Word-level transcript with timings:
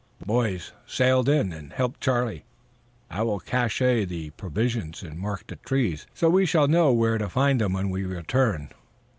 "Boys, 0.25 0.71
sail 0.87 1.29
in 1.29 1.53
and 1.53 1.73
help 1.73 1.99
Charlie. 1.99 2.43
I 3.11 3.21
will 3.21 3.39
cache 3.39 3.77
the 3.77 4.31
provisions 4.31 5.03
and 5.03 5.19
mark 5.19 5.45
the 5.45 5.57
trees 5.57 6.07
so 6.15 6.27
we 6.27 6.47
shall 6.47 6.67
know 6.67 6.91
where 6.91 7.19
to 7.19 7.29
find 7.29 7.61
them 7.61 7.73
when 7.73 7.91
we 7.91 8.03
return." 8.03 8.71